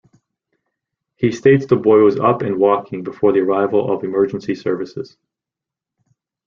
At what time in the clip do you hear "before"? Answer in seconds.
3.03-3.33